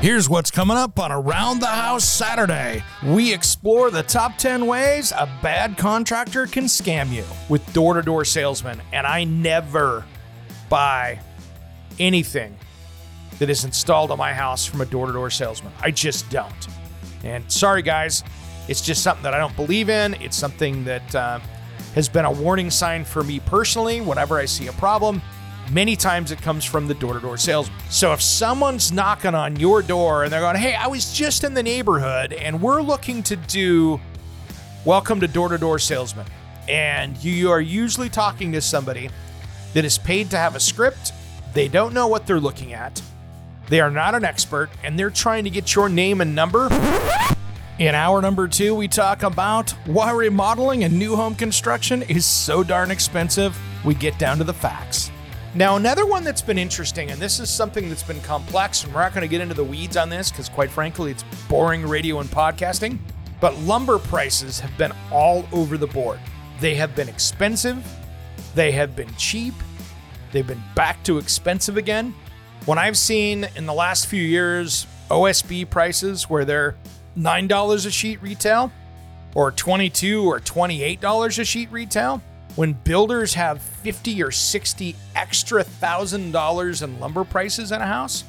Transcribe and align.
Here's 0.00 0.28
what's 0.28 0.52
coming 0.52 0.76
up 0.76 1.00
on 1.00 1.10
Around 1.10 1.58
the 1.58 1.66
House 1.66 2.08
Saturday. 2.08 2.84
We 3.04 3.34
explore 3.34 3.90
the 3.90 4.04
top 4.04 4.38
10 4.38 4.64
ways 4.68 5.10
a 5.10 5.28
bad 5.42 5.76
contractor 5.76 6.46
can 6.46 6.66
scam 6.66 7.10
you 7.10 7.24
with 7.48 7.72
door 7.72 7.94
to 7.94 8.02
door 8.02 8.24
salesmen. 8.24 8.80
And 8.92 9.08
I 9.08 9.24
never 9.24 10.04
buy 10.68 11.18
anything 11.98 12.56
that 13.40 13.50
is 13.50 13.64
installed 13.64 14.12
on 14.12 14.18
my 14.18 14.32
house 14.32 14.64
from 14.64 14.82
a 14.82 14.86
door 14.86 15.08
to 15.08 15.12
door 15.12 15.30
salesman. 15.30 15.72
I 15.80 15.90
just 15.90 16.30
don't. 16.30 16.68
And 17.24 17.50
sorry, 17.50 17.82
guys, 17.82 18.22
it's 18.68 18.80
just 18.80 19.02
something 19.02 19.24
that 19.24 19.34
I 19.34 19.38
don't 19.38 19.56
believe 19.56 19.88
in. 19.88 20.14
It's 20.22 20.36
something 20.36 20.84
that 20.84 21.12
uh, 21.12 21.40
has 21.96 22.08
been 22.08 22.24
a 22.24 22.30
warning 22.30 22.70
sign 22.70 23.04
for 23.04 23.24
me 23.24 23.40
personally 23.40 24.00
whenever 24.00 24.38
I 24.38 24.44
see 24.44 24.68
a 24.68 24.72
problem. 24.74 25.20
Many 25.70 25.96
times 25.96 26.32
it 26.32 26.40
comes 26.40 26.64
from 26.64 26.88
the 26.88 26.94
door 26.94 27.12
to 27.12 27.20
door 27.20 27.36
salesman. 27.36 27.78
So 27.90 28.14
if 28.14 28.22
someone's 28.22 28.90
knocking 28.90 29.34
on 29.34 29.56
your 29.56 29.82
door 29.82 30.24
and 30.24 30.32
they're 30.32 30.40
going, 30.40 30.56
hey, 30.56 30.74
I 30.74 30.86
was 30.86 31.12
just 31.12 31.44
in 31.44 31.52
the 31.52 31.62
neighborhood 31.62 32.32
and 32.32 32.62
we're 32.62 32.80
looking 32.80 33.22
to 33.24 33.36
do 33.36 34.00
welcome 34.86 35.20
to 35.20 35.28
door 35.28 35.50
to 35.50 35.58
door 35.58 35.78
salesman, 35.78 36.26
and 36.68 37.22
you 37.22 37.50
are 37.50 37.60
usually 37.60 38.08
talking 38.08 38.52
to 38.52 38.62
somebody 38.62 39.10
that 39.74 39.84
is 39.84 39.98
paid 39.98 40.30
to 40.30 40.38
have 40.38 40.56
a 40.56 40.60
script, 40.60 41.12
they 41.52 41.68
don't 41.68 41.92
know 41.92 42.06
what 42.06 42.26
they're 42.26 42.40
looking 42.40 42.72
at, 42.72 43.02
they 43.68 43.80
are 43.80 43.90
not 43.90 44.14
an 44.14 44.24
expert, 44.24 44.70
and 44.82 44.98
they're 44.98 45.10
trying 45.10 45.44
to 45.44 45.50
get 45.50 45.74
your 45.74 45.90
name 45.90 46.22
and 46.22 46.34
number. 46.34 46.68
In 47.78 47.94
hour 47.94 48.22
number 48.22 48.48
two, 48.48 48.74
we 48.74 48.88
talk 48.88 49.22
about 49.22 49.70
why 49.86 50.12
remodeling 50.12 50.84
and 50.84 50.98
new 50.98 51.14
home 51.14 51.34
construction 51.34 52.02
is 52.02 52.24
so 52.24 52.64
darn 52.64 52.90
expensive. 52.90 53.56
We 53.84 53.94
get 53.94 54.18
down 54.18 54.38
to 54.38 54.44
the 54.44 54.54
facts. 54.54 55.10
Now, 55.54 55.76
another 55.76 56.04
one 56.04 56.24
that's 56.24 56.42
been 56.42 56.58
interesting, 56.58 57.10
and 57.10 57.18
this 57.20 57.40
is 57.40 57.48
something 57.48 57.88
that's 57.88 58.02
been 58.02 58.20
complex, 58.20 58.84
and 58.84 58.94
we're 58.94 59.00
not 59.00 59.14
going 59.14 59.22
to 59.22 59.28
get 59.28 59.40
into 59.40 59.54
the 59.54 59.64
weeds 59.64 59.96
on 59.96 60.10
this 60.10 60.30
because, 60.30 60.48
quite 60.48 60.70
frankly, 60.70 61.10
it's 61.10 61.24
boring 61.48 61.86
radio 61.86 62.20
and 62.20 62.28
podcasting. 62.28 62.98
But 63.40 63.56
lumber 63.58 63.98
prices 63.98 64.60
have 64.60 64.76
been 64.76 64.92
all 65.10 65.48
over 65.52 65.78
the 65.78 65.86
board. 65.86 66.20
They 66.60 66.74
have 66.74 66.94
been 66.94 67.08
expensive, 67.08 67.86
they 68.54 68.72
have 68.72 68.94
been 68.94 69.14
cheap, 69.16 69.54
they've 70.32 70.46
been 70.46 70.62
back 70.74 71.02
to 71.04 71.18
expensive 71.18 71.76
again. 71.76 72.14
When 72.66 72.78
I've 72.78 72.98
seen 72.98 73.48
in 73.56 73.64
the 73.64 73.72
last 73.72 74.06
few 74.06 74.22
years 74.22 74.86
OSB 75.08 75.70
prices 75.70 76.28
where 76.28 76.44
they're 76.44 76.76
$9 77.16 77.86
a 77.86 77.90
sheet 77.90 78.20
retail 78.20 78.70
or 79.34 79.52
22 79.52 80.24
or 80.24 80.40
$28 80.40 81.38
a 81.38 81.44
sheet 81.44 81.70
retail, 81.70 82.20
when 82.58 82.72
builders 82.72 83.34
have 83.34 83.62
50 83.62 84.20
or 84.20 84.32
60 84.32 84.96
extra 85.14 85.62
thousand 85.62 86.32
dollars 86.32 86.82
in 86.82 86.98
lumber 86.98 87.22
prices 87.22 87.70
in 87.70 87.80
a 87.80 87.86
house, 87.86 88.24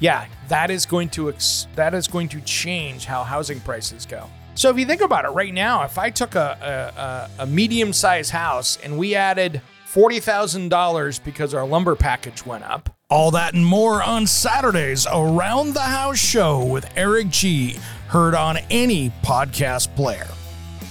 yeah, 0.00 0.26
that 0.48 0.72
is 0.72 0.84
going 0.84 1.08
to 1.10 1.28
ex- 1.28 1.68
that 1.76 1.94
is 1.94 2.08
going 2.08 2.28
to 2.30 2.40
change 2.40 3.04
how 3.04 3.22
housing 3.22 3.60
prices 3.60 4.06
go. 4.06 4.28
So 4.56 4.70
if 4.70 4.78
you 4.78 4.86
think 4.86 5.02
about 5.02 5.24
it 5.24 5.28
right 5.28 5.54
now, 5.54 5.84
if 5.84 5.98
I 5.98 6.10
took 6.10 6.34
a, 6.34 7.30
a, 7.38 7.42
a 7.44 7.46
medium 7.46 7.92
sized 7.92 8.32
house 8.32 8.76
and 8.82 8.98
we 8.98 9.14
added 9.14 9.62
$40,000 9.86 11.22
because 11.24 11.54
our 11.54 11.64
lumber 11.64 11.94
package 11.94 12.44
went 12.44 12.64
up, 12.64 12.92
all 13.08 13.30
that 13.30 13.54
and 13.54 13.64
more 13.64 14.02
on 14.02 14.26
Saturdays 14.26 15.06
around 15.06 15.74
the 15.74 15.80
house 15.80 16.18
show 16.18 16.64
with 16.64 16.90
Eric 16.96 17.28
G, 17.28 17.78
heard 18.08 18.34
on 18.34 18.56
any 18.68 19.10
podcast 19.22 19.94
player. 19.94 20.26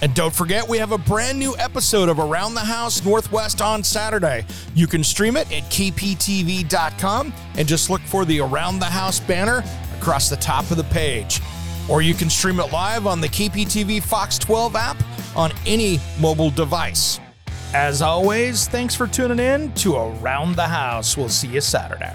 And 0.02 0.14
don't 0.14 0.34
forget, 0.34 0.66
we 0.66 0.78
have 0.78 0.92
a 0.92 0.98
brand 0.98 1.38
new 1.38 1.54
episode 1.58 2.08
of 2.08 2.18
Around 2.18 2.54
the 2.54 2.60
House 2.60 3.04
Northwest 3.04 3.60
on 3.60 3.84
Saturday. 3.84 4.46
You 4.74 4.86
can 4.86 5.04
stream 5.04 5.36
it 5.36 5.46
at 5.52 5.64
kptv.com 5.64 7.32
and 7.56 7.68
just 7.68 7.90
look 7.90 8.00
for 8.02 8.24
the 8.24 8.40
Around 8.40 8.78
the 8.78 8.86
House 8.86 9.20
banner 9.20 9.62
across 9.98 10.30
the 10.30 10.36
top 10.36 10.70
of 10.70 10.76
the 10.76 10.84
page. 10.84 11.40
Or 11.88 12.02
you 12.02 12.14
can 12.14 12.30
stream 12.30 12.60
it 12.60 12.72
live 12.72 13.06
on 13.06 13.20
the 13.20 13.28
KPTV 13.28 14.02
Fox 14.02 14.38
12 14.38 14.76
app 14.76 14.96
on 15.36 15.52
any 15.66 15.98
mobile 16.18 16.50
device. 16.50 17.20
As 17.74 18.02
always, 18.02 18.68
thanks 18.68 18.94
for 18.94 19.06
tuning 19.06 19.38
in 19.38 19.72
to 19.74 19.96
Around 19.96 20.56
the 20.56 20.66
House. 20.66 21.16
We'll 21.16 21.28
see 21.28 21.48
you 21.48 21.60
Saturday. 21.60 22.14